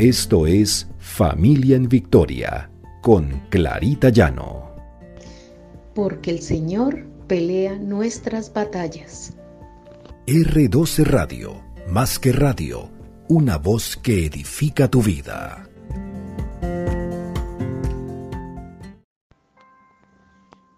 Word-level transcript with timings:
Esto 0.00 0.46
es 0.46 0.88
Familia 0.98 1.76
en 1.76 1.86
Victoria 1.86 2.70
con 3.02 3.42
Clarita 3.50 4.08
Llano. 4.08 4.74
Porque 5.94 6.30
el 6.30 6.40
Señor 6.40 7.04
pelea 7.26 7.76
nuestras 7.76 8.50
batallas. 8.50 9.36
R12 10.26 11.04
Radio, 11.04 11.62
más 11.86 12.18
que 12.18 12.32
radio, 12.32 12.88
una 13.28 13.58
voz 13.58 13.98
que 13.98 14.24
edifica 14.24 14.88
tu 14.88 15.02
vida. 15.02 15.68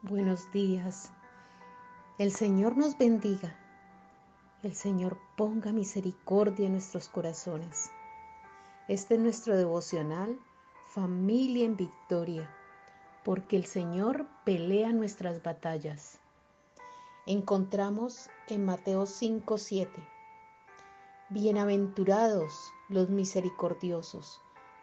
Buenos 0.02 0.50
días. 0.52 1.12
El 2.18 2.32
Señor 2.32 2.76
nos 2.76 2.98
bendiga. 2.98 3.56
El 4.64 4.74
Señor 4.74 5.16
ponga 5.36 5.70
misericordia 5.70 6.66
en 6.66 6.72
nuestros 6.72 7.08
corazones. 7.08 7.92
Este 8.92 9.14
es 9.14 9.20
nuestro 9.20 9.56
devocional, 9.56 10.38
familia 10.88 11.64
en 11.64 11.78
victoria, 11.78 12.54
porque 13.24 13.56
el 13.56 13.64
Señor 13.64 14.26
pelea 14.44 14.92
nuestras 14.92 15.42
batallas. 15.42 16.18
Encontramos 17.24 18.28
en 18.48 18.66
Mateo 18.66 19.06
5:7. 19.06 19.88
Bienaventurados 21.30 22.52
los 22.90 23.08
misericordiosos, 23.08 24.42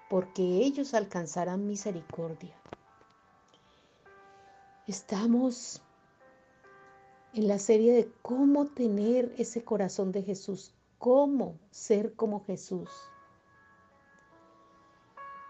porque 0.10 0.42
ellos 0.42 0.96
alcanzarán 0.96 1.68
misericordia. 1.68 2.56
Estamos 4.88 5.84
en 7.36 7.48
la 7.48 7.60
serie 7.60 7.94
de 7.94 8.12
cómo 8.24 8.66
tener 8.66 9.36
ese 9.38 9.64
corazón 9.64 10.12
de 10.12 10.24
Jesús, 10.24 10.74
cómo 10.98 11.60
ser 11.70 12.16
como 12.16 12.44
Jesús. 12.44 12.90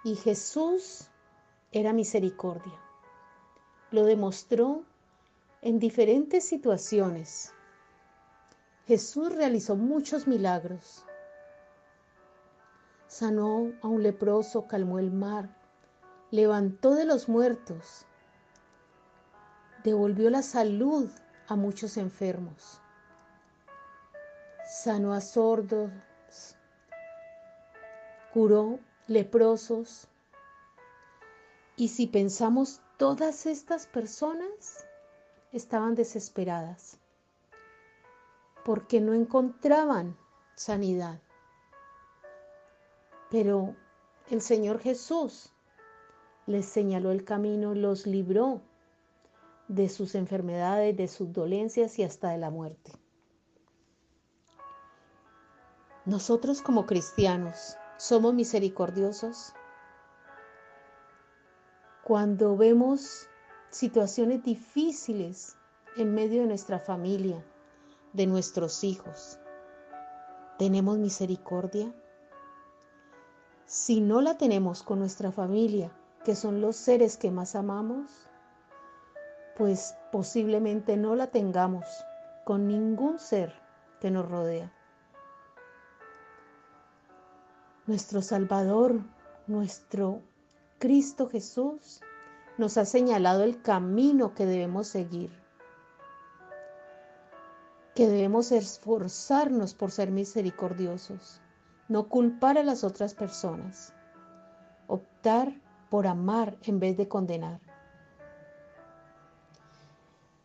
Y 0.03 0.15
Jesús 0.15 1.09
era 1.71 1.93
misericordia. 1.93 2.79
Lo 3.91 4.05
demostró 4.05 4.83
en 5.61 5.79
diferentes 5.79 6.45
situaciones. 6.45 7.53
Jesús 8.87 9.35
realizó 9.35 9.75
muchos 9.75 10.27
milagros. 10.27 11.05
Sanó 13.07 13.73
a 13.81 13.87
un 13.87 14.03
leproso, 14.03 14.67
calmó 14.67 14.99
el 14.99 15.11
mar, 15.11 15.49
levantó 16.31 16.95
de 16.95 17.05
los 17.05 17.27
muertos, 17.27 18.05
devolvió 19.83 20.29
la 20.29 20.43
salud 20.43 21.09
a 21.47 21.55
muchos 21.55 21.97
enfermos, 21.97 22.79
sanó 24.65 25.13
a 25.13 25.21
sordos, 25.21 25.91
curó 28.31 28.79
leprosos. 29.09 30.07
Y 31.75 31.89
si 31.89 32.07
pensamos, 32.07 32.81
todas 32.97 33.45
estas 33.45 33.87
personas 33.87 34.85
estaban 35.51 35.95
desesperadas 35.95 36.99
porque 38.63 39.01
no 39.01 39.13
encontraban 39.13 40.17
sanidad. 40.55 41.19
Pero 43.31 43.75
el 44.29 44.41
Señor 44.41 44.79
Jesús 44.79 45.51
les 46.45 46.65
señaló 46.65 47.11
el 47.11 47.23
camino, 47.23 47.73
los 47.73 48.05
libró 48.05 48.61
de 49.67 49.87
sus 49.87 50.15
enfermedades, 50.15 50.97
de 50.97 51.07
sus 51.07 51.31
dolencias 51.31 51.97
y 51.99 52.03
hasta 52.03 52.29
de 52.29 52.39
la 52.39 52.49
muerte. 52.49 52.91
Nosotros 56.05 56.61
como 56.61 56.85
cristianos 56.87 57.77
somos 57.99 58.33
misericordiosos. 58.33 59.53
Cuando 62.05 62.55
vemos 62.55 63.27
situaciones 63.69 64.41
difíciles 64.41 65.57
en 65.97 66.15
medio 66.15 66.41
de 66.41 66.47
nuestra 66.47 66.79
familia, 66.79 67.43
de 68.13 68.25
nuestros 68.25 68.85
hijos, 68.85 69.37
¿tenemos 70.57 70.97
misericordia? 70.97 71.93
Si 73.65 73.99
no 73.99 74.21
la 74.21 74.37
tenemos 74.37 74.81
con 74.81 74.99
nuestra 74.99 75.33
familia, 75.33 75.91
que 76.23 76.35
son 76.35 76.61
los 76.61 76.77
seres 76.77 77.17
que 77.17 77.31
más 77.31 77.53
amamos, 77.53 78.09
pues 79.57 79.93
posiblemente 80.13 80.95
no 80.95 81.15
la 81.15 81.27
tengamos 81.27 81.85
con 82.45 82.65
ningún 82.65 83.19
ser 83.19 83.53
que 83.99 84.09
nos 84.09 84.27
rodea. 84.27 84.71
Nuestro 87.89 88.21
Salvador, 88.21 89.01
nuestro 89.47 90.21
Cristo 90.77 91.27
Jesús, 91.27 92.01
nos 92.59 92.77
ha 92.77 92.85
señalado 92.85 93.43
el 93.43 93.63
camino 93.63 94.35
que 94.35 94.45
debemos 94.45 94.85
seguir, 94.85 95.31
que 97.95 98.07
debemos 98.07 98.51
esforzarnos 98.51 99.73
por 99.73 99.89
ser 99.89 100.11
misericordiosos, 100.11 101.41
no 101.87 102.09
culpar 102.09 102.59
a 102.59 102.63
las 102.63 102.83
otras 102.83 103.15
personas, 103.15 103.91
optar 104.85 105.51
por 105.89 106.05
amar 106.05 106.59
en 106.61 106.79
vez 106.79 106.95
de 106.95 107.07
condenar. 107.07 107.59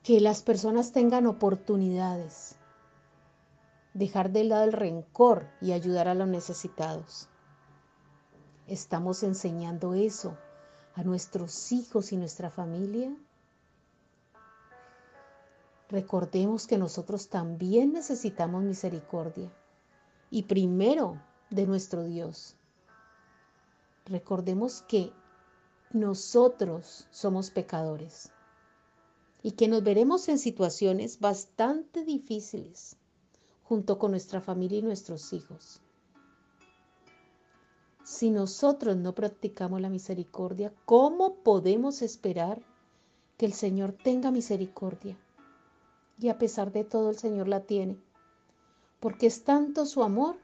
Que 0.02 0.18
las 0.18 0.40
personas 0.40 0.92
tengan 0.92 1.26
oportunidades, 1.26 2.56
dejar 3.92 4.32
de 4.32 4.44
lado 4.44 4.64
el 4.64 4.72
rencor 4.72 5.46
y 5.60 5.72
ayudar 5.72 6.08
a 6.08 6.14
los 6.14 6.26
necesitados. 6.26 7.28
¿Estamos 8.66 9.22
enseñando 9.22 9.92
eso 9.92 10.38
a 10.94 11.02
nuestros 11.02 11.70
hijos 11.70 12.12
y 12.12 12.16
nuestra 12.16 12.50
familia? 12.50 13.14
Recordemos 15.90 16.66
que 16.66 16.78
nosotros 16.78 17.28
también 17.28 17.92
necesitamos 17.92 18.64
misericordia 18.64 19.52
y 20.30 20.44
primero 20.44 21.20
de 21.50 21.66
nuestro 21.66 22.04
Dios. 22.04 22.56
Recordemos 24.06 24.82
que 24.88 25.12
nosotros 25.92 27.06
somos 27.10 27.50
pecadores 27.50 28.32
y 29.42 29.52
que 29.52 29.68
nos 29.68 29.84
veremos 29.84 30.26
en 30.30 30.38
situaciones 30.38 31.20
bastante 31.20 32.02
difíciles 32.02 32.96
junto 33.62 33.98
con 33.98 34.10
nuestra 34.10 34.40
familia 34.40 34.78
y 34.78 34.82
nuestros 34.82 35.34
hijos. 35.34 35.83
Si 38.04 38.28
nosotros 38.28 38.96
no 38.98 39.14
practicamos 39.14 39.80
la 39.80 39.88
misericordia, 39.88 40.74
¿cómo 40.84 41.36
podemos 41.36 42.02
esperar 42.02 42.60
que 43.38 43.46
el 43.46 43.54
Señor 43.54 43.92
tenga 43.92 44.30
misericordia? 44.30 45.16
Y 46.20 46.28
a 46.28 46.38
pesar 46.38 46.70
de 46.70 46.84
todo 46.84 47.08
el 47.08 47.16
Señor 47.16 47.48
la 47.48 47.60
tiene, 47.60 47.98
porque 49.00 49.26
es 49.26 49.42
tanto 49.42 49.86
su 49.86 50.02
amor 50.02 50.36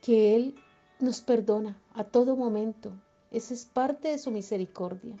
que 0.00 0.34
Él 0.34 0.54
nos 1.00 1.20
perdona 1.20 1.78
a 1.92 2.04
todo 2.04 2.34
momento. 2.34 2.90
Esa 3.30 3.52
es 3.52 3.66
parte 3.66 4.08
de 4.08 4.18
su 4.18 4.30
misericordia. 4.30 5.16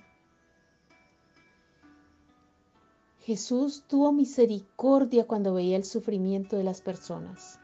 Jesús 3.20 3.84
tuvo 3.86 4.12
misericordia 4.12 5.26
cuando 5.26 5.52
veía 5.52 5.76
el 5.76 5.84
sufrimiento 5.84 6.56
de 6.56 6.64
las 6.64 6.80
personas. 6.80 7.58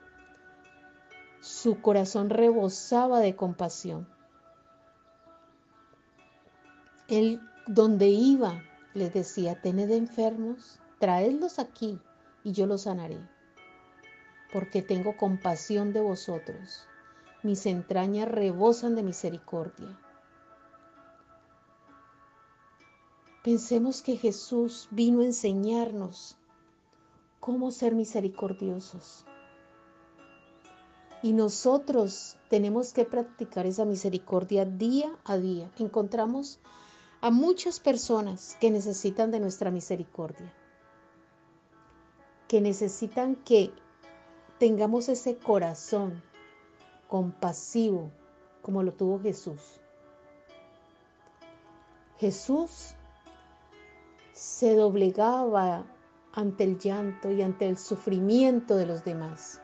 Su 1.40 1.80
corazón 1.80 2.30
rebosaba 2.30 3.20
de 3.20 3.34
compasión. 3.34 4.06
Él 7.08 7.40
donde 7.66 8.08
iba 8.08 8.62
les 8.94 9.12
decía, 9.14 9.60
tened 9.60 9.90
enfermos, 9.90 10.78
traedlos 10.98 11.58
aquí 11.58 12.00
y 12.44 12.52
yo 12.52 12.66
los 12.66 12.82
sanaré, 12.82 13.18
porque 14.52 14.82
tengo 14.82 15.16
compasión 15.16 15.92
de 15.92 16.00
vosotros. 16.00 16.86
Mis 17.42 17.64
entrañas 17.66 18.28
rebosan 18.28 18.94
de 18.94 19.02
misericordia. 19.02 19.98
Pensemos 23.42 24.02
que 24.02 24.16
Jesús 24.16 24.88
vino 24.90 25.20
a 25.20 25.24
enseñarnos 25.24 26.36
cómo 27.38 27.70
ser 27.70 27.94
misericordiosos. 27.94 29.24
Y 31.22 31.32
nosotros 31.32 32.36
tenemos 32.48 32.92
que 32.92 33.04
practicar 33.04 33.66
esa 33.66 33.84
misericordia 33.84 34.64
día 34.64 35.10
a 35.24 35.36
día. 35.36 35.70
Encontramos 35.78 36.60
a 37.20 37.30
muchas 37.30 37.78
personas 37.78 38.56
que 38.60 38.70
necesitan 38.70 39.30
de 39.30 39.40
nuestra 39.40 39.70
misericordia, 39.70 40.52
que 42.48 42.62
necesitan 42.62 43.36
que 43.36 43.70
tengamos 44.58 45.08
ese 45.10 45.36
corazón 45.36 46.22
compasivo 47.08 48.10
como 48.62 48.82
lo 48.82 48.92
tuvo 48.92 49.20
Jesús. 49.20 49.60
Jesús 52.18 52.94
se 54.32 54.74
doblegaba 54.74 55.84
ante 56.32 56.64
el 56.64 56.78
llanto 56.78 57.30
y 57.30 57.42
ante 57.42 57.68
el 57.68 57.76
sufrimiento 57.76 58.76
de 58.76 58.86
los 58.86 59.04
demás 59.04 59.60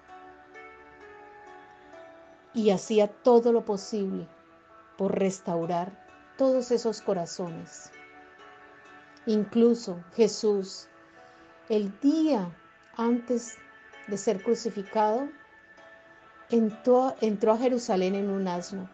y 2.56 2.70
hacía 2.70 3.06
todo 3.06 3.52
lo 3.52 3.66
posible 3.66 4.26
por 4.96 5.16
restaurar 5.16 5.92
todos 6.38 6.70
esos 6.70 7.02
corazones. 7.02 7.92
Incluso 9.26 10.02
Jesús, 10.14 10.88
el 11.68 11.92
día 12.00 12.50
antes 12.96 13.58
de 14.08 14.16
ser 14.16 14.42
crucificado, 14.42 15.28
entró, 16.48 17.08
a 17.08 17.58
Jerusalén 17.58 18.14
en 18.14 18.30
un 18.30 18.48
asno 18.48 18.88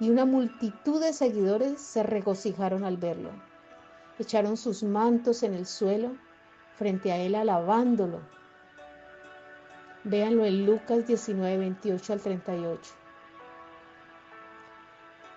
y 0.00 0.08
una 0.08 0.24
multitud 0.24 1.02
de 1.02 1.12
seguidores 1.12 1.82
se 1.82 2.02
regocijaron 2.02 2.84
al 2.84 2.96
verlo. 2.96 3.30
Echaron 4.18 4.56
sus 4.56 4.82
mantos 4.82 5.42
en 5.42 5.52
el 5.52 5.66
suelo 5.66 6.16
frente 6.76 7.12
a 7.12 7.18
él 7.18 7.34
alabándolo. 7.34 8.20
Véanlo 10.04 10.44
en 10.44 10.66
Lucas 10.66 11.06
19, 11.06 11.56
28 11.56 12.12
al 12.12 12.20
38. 12.20 12.92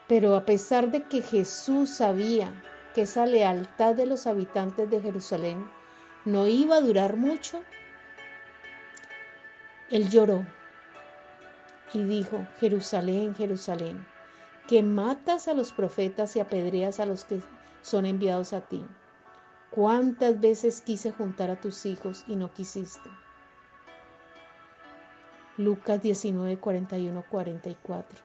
Pero 0.07 0.35
a 0.35 0.45
pesar 0.45 0.91
de 0.91 1.03
que 1.03 1.21
Jesús 1.21 1.89
sabía 1.89 2.51
que 2.93 3.03
esa 3.03 3.25
lealtad 3.25 3.95
de 3.95 4.05
los 4.05 4.27
habitantes 4.27 4.89
de 4.89 5.01
Jerusalén 5.01 5.69
no 6.25 6.47
iba 6.47 6.75
a 6.75 6.81
durar 6.81 7.15
mucho, 7.15 7.63
él 9.89 10.09
lloró 10.09 10.45
y 11.93 12.03
dijo, 12.03 12.45
Jerusalén, 12.59 13.35
Jerusalén, 13.35 14.05
que 14.67 14.83
matas 14.83 15.47
a 15.47 15.53
los 15.53 15.71
profetas 15.71 16.35
y 16.35 16.41
apedreas 16.41 16.99
a 16.99 17.05
los 17.05 17.23
que 17.23 17.41
son 17.81 18.05
enviados 18.05 18.51
a 18.51 18.61
ti. 18.61 18.85
¿Cuántas 19.69 20.41
veces 20.41 20.81
quise 20.81 21.11
juntar 21.11 21.49
a 21.49 21.61
tus 21.61 21.85
hijos 21.85 22.25
y 22.27 22.35
no 22.35 22.51
quisiste? 22.51 23.09
Lucas 25.57 26.01
19, 26.01 26.59
41, 26.59 27.23
44. 27.29 28.21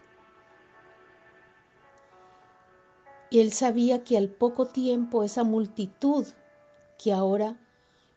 Y 3.31 3.40
él 3.40 3.52
sabía 3.52 4.05
que 4.05 4.19
al 4.19 4.29
poco 4.29 4.67
tiempo 4.67 5.25
esa 5.25 5.43
multitud 5.43 6.26
que 7.02 7.14
ahora 7.14 7.56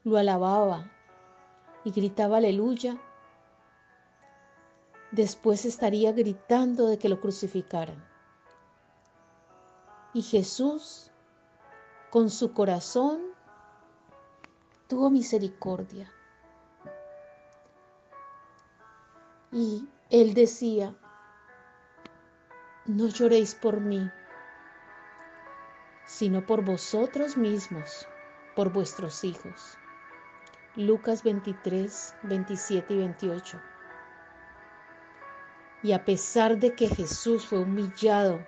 lo 0.03 0.17
alababa 0.17 0.91
y 1.85 1.91
gritaba 1.91 2.37
aleluya, 2.37 2.97
después 5.11 5.63
estaría 5.63 6.11
gritando 6.11 6.87
de 6.87 6.97
que 6.97 7.07
lo 7.07 7.21
crucificaran. 7.21 8.03
Y 10.13 10.21
Jesús, 10.21 11.11
con 12.09 12.29
su 12.29 12.51
corazón, 12.53 13.21
tuvo 14.87 15.09
misericordia. 15.09 16.11
Y 19.51 19.87
él 20.09 20.33
decía, 20.33 20.95
no 22.85 23.07
lloréis 23.07 23.55
por 23.55 23.79
mí, 23.79 24.09
sino 26.05 26.45
por 26.45 26.63
vosotros 26.63 27.35
mismos, 27.35 28.07
por 28.55 28.71
vuestros 28.71 29.23
hijos. 29.23 29.77
Lucas 30.75 31.23
23, 31.23 32.15
27 32.23 32.93
y 32.93 32.97
28. 32.97 33.61
Y 35.83 35.93
a 35.93 36.03
pesar 36.03 36.59
de 36.59 36.75
que 36.75 36.87
Jesús 36.87 37.45
fue 37.45 37.59
humillado 37.59 38.39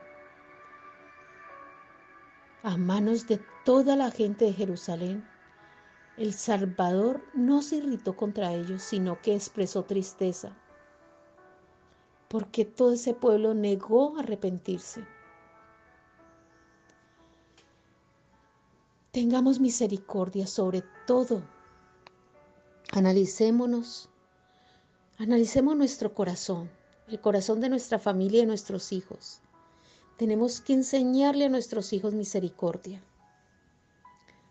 a 2.64 2.76
manos 2.78 3.28
de 3.28 3.40
toda 3.64 3.96
la 3.96 4.12
gente 4.12 4.46
de 4.46 4.54
Jerusalén, 4.54 5.28
el 6.18 6.34
Salvador 6.34 7.24
no 7.34 7.62
se 7.62 7.78
irritó 7.78 8.16
contra 8.16 8.52
ellos, 8.52 8.82
sino 8.82 9.22
que 9.22 9.36
expresó 9.36 9.84
tristeza, 9.84 10.52
porque 12.28 12.66
todo 12.66 12.94
ese 12.94 13.14
pueblo 13.14 13.54
negó 13.54 14.18
arrepentirse. 14.18 15.06
Tengamos 19.12 19.60
misericordia 19.60 20.46
sobre 20.46 20.84
todo. 21.06 21.42
Analicémonos, 22.92 24.10
analicemos 25.18 25.76
nuestro 25.76 26.14
corazón, 26.14 26.70
el 27.08 27.20
corazón 27.20 27.60
de 27.60 27.70
nuestra 27.70 28.00
familia 28.00 28.40
y 28.40 28.42
de 28.42 28.48
nuestros 28.48 28.92
hijos. 28.92 29.42
Tenemos 30.18 30.62
que 30.62 30.74
enseñarle 30.74 31.46
a 31.46 31.50
nuestros 31.50 31.94
hijos 31.94 32.14
misericordia. 32.14 33.02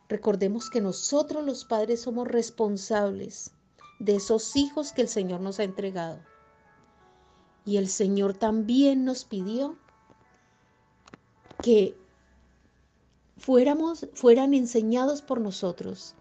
Recordemos 0.09 0.71
que 0.71 0.81
nosotros 0.81 1.45
los 1.45 1.65
padres 1.65 2.03
somos 2.03 2.29
responsables 2.29 3.53
de 3.99 4.17
esos 4.17 4.55
hijos 4.57 4.93
que 4.93 5.03
el 5.03 5.09
Señor 5.09 5.41
nos 5.41 5.59
ha 5.59 5.65
entregado. 5.65 6.21
Y 7.67 7.77
el 7.77 7.89
Señor 7.89 8.33
también 8.33 9.05
nos 9.05 9.25
pidió 9.25 9.77
que 11.63 11.99
fuéramos, 13.37 14.07
fueran 14.15 14.55
enseñados 14.55 15.21
por 15.21 15.41
nosotros, 15.41 16.15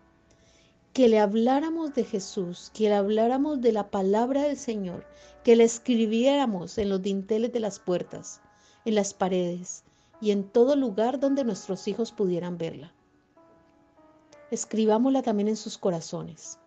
que 0.91 1.07
le 1.07 1.19
habláramos 1.19 1.93
de 1.93 2.03
Jesús, 2.03 2.71
que 2.73 2.89
le 2.89 2.95
habláramos 2.95 3.61
de 3.61 3.71
la 3.73 3.91
palabra 3.91 4.43
del 4.43 4.57
Señor, 4.57 5.05
que 5.43 5.55
le 5.55 5.65
escribiéramos 5.65 6.77
en 6.79 6.89
los 6.89 7.01
dinteles 7.01 7.53
de 7.53 7.59
las 7.59 7.79
puertas, 7.79 8.41
en 8.83 8.95
las 8.95 9.13
paredes 9.13 9.83
y 10.21 10.31
en 10.31 10.49
todo 10.49 10.75
lugar 10.75 11.19
donde 11.19 11.43
nuestros 11.43 11.87
hijos 11.87 12.11
pudieran 12.11 12.57
verla. 12.57 12.91
Escribámosla 14.49 15.21
también 15.21 15.49
en 15.49 15.57
sus 15.57 15.77
corazones. 15.77 16.57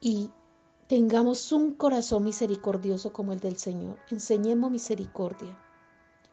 Y 0.00 0.30
tengamos 0.92 1.52
un 1.52 1.72
corazón 1.72 2.24
misericordioso 2.24 3.14
como 3.14 3.32
el 3.32 3.40
del 3.40 3.56
Señor. 3.56 3.96
Enseñemos 4.10 4.70
misericordia 4.70 5.56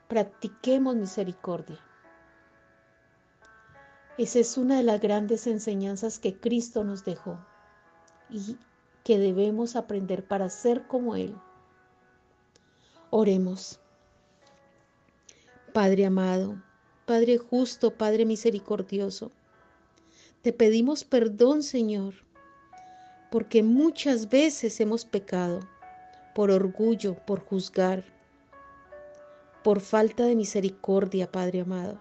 practiquemos 0.10 0.98
misericordia. 0.98 1.80
Esa 4.18 4.40
es 4.40 4.58
una 4.58 4.76
de 4.76 4.84
las 4.84 5.00
grandes 5.00 5.48
enseñanzas 5.48 6.20
que 6.20 6.38
Cristo 6.38 6.84
nos 6.84 7.06
dejó 7.06 7.40
y 8.30 8.58
que 9.06 9.18
debemos 9.18 9.78
aprender 9.78 10.28
para 10.28 10.50
ser 10.50 10.88
como 10.88 11.16
Él. 11.16 11.34
Oremos. 13.12 13.80
Padre 15.72 16.06
amado, 16.06 16.62
Padre 17.06 17.38
justo, 17.38 17.92
Padre 17.92 18.26
misericordioso, 18.26 19.32
te 20.42 20.52
pedimos 20.52 21.06
perdón, 21.06 21.64
Señor, 21.64 22.16
porque 23.32 23.64
muchas 23.64 24.30
veces 24.30 24.80
hemos 24.80 25.06
pecado 25.06 25.60
por 26.34 26.52
orgullo, 26.52 27.16
por 27.26 27.40
juzgar 27.40 28.04
por 29.64 29.82
falta 29.82 30.26
de 30.26 30.36
misericordia, 30.36 31.32
Padre 31.32 31.62
amado. 31.62 32.00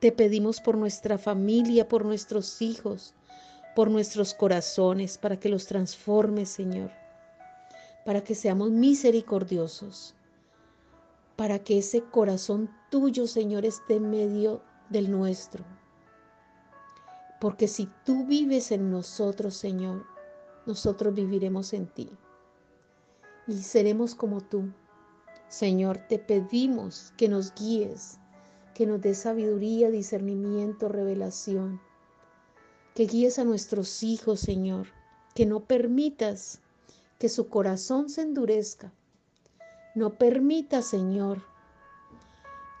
Te 0.00 0.12
pedimos 0.12 0.60
por 0.60 0.76
nuestra 0.76 1.18
familia, 1.18 1.88
por 1.88 2.04
nuestros 2.04 2.60
hijos, 2.62 3.14
por 3.74 3.90
nuestros 3.90 4.34
corazones, 4.34 5.18
para 5.18 5.38
que 5.38 5.48
los 5.48 5.66
transformes, 5.66 6.48
Señor, 6.48 6.90
para 8.04 8.22
que 8.22 8.34
seamos 8.34 8.70
misericordiosos, 8.70 10.14
para 11.36 11.58
que 11.58 11.78
ese 11.78 12.02
corazón 12.02 12.70
tuyo, 12.90 13.26
Señor, 13.26 13.66
esté 13.66 13.96
en 13.96 14.10
medio 14.10 14.62
del 14.88 15.10
nuestro. 15.10 15.64
Porque 17.40 17.68
si 17.68 17.88
tú 18.04 18.26
vives 18.26 18.72
en 18.72 18.90
nosotros, 18.90 19.56
Señor, 19.56 20.04
nosotros 20.66 21.14
viviremos 21.14 21.72
en 21.72 21.86
ti 21.86 22.10
y 23.46 23.62
seremos 23.62 24.14
como 24.14 24.40
tú 24.40 24.72
Señor, 25.48 25.98
te 26.08 26.18
pedimos 26.18 27.12
que 27.16 27.28
nos 27.28 27.54
guíes, 27.54 28.18
que 28.74 28.84
nos 28.84 29.00
des 29.00 29.18
sabiduría, 29.18 29.90
discernimiento, 29.90 30.88
revelación, 30.88 31.80
que 32.94 33.06
guíes 33.06 33.38
a 33.38 33.44
nuestros 33.44 34.02
hijos, 34.02 34.40
Señor, 34.40 34.88
que 35.34 35.46
no 35.46 35.60
permitas 35.60 36.60
que 37.18 37.28
su 37.28 37.48
corazón 37.48 38.10
se 38.10 38.22
endurezca. 38.22 38.92
No 39.94 40.14
permita, 40.14 40.82
Señor, 40.82 41.42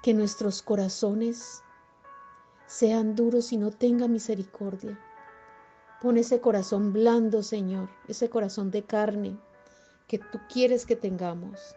que 0.02 0.12
nuestros 0.12 0.60
corazones 0.60 1.62
sean 2.66 3.14
duros 3.14 3.52
y 3.52 3.56
no 3.56 3.70
tenga 3.70 4.08
misericordia. 4.08 4.98
Pon 6.00 6.18
ese 6.18 6.40
corazón 6.40 6.92
blando, 6.92 7.42
Señor, 7.42 7.88
ese 8.08 8.28
corazón 8.28 8.70
de 8.70 8.84
carne 8.84 9.36
que 10.08 10.18
tú 10.18 10.38
quieres 10.52 10.86
que 10.86 10.96
tengamos 10.96 11.74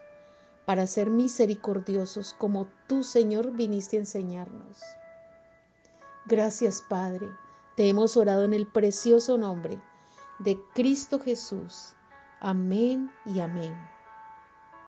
para 0.66 0.86
ser 0.86 1.10
misericordiosos 1.10 2.34
como 2.34 2.68
tú, 2.86 3.02
Señor, 3.02 3.52
viniste 3.52 3.96
a 3.96 4.00
enseñarnos. 4.00 4.78
Gracias, 6.26 6.82
Padre. 6.88 7.28
Te 7.76 7.88
hemos 7.88 8.16
orado 8.16 8.44
en 8.44 8.52
el 8.52 8.66
precioso 8.66 9.38
nombre 9.38 9.80
de 10.38 10.58
Cristo 10.74 11.18
Jesús. 11.18 11.94
Amén 12.40 13.10
y 13.26 13.40
amén. 13.40 13.74